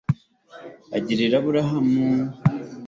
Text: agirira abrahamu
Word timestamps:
agirira 0.97 1.35
abrahamu 1.39 2.01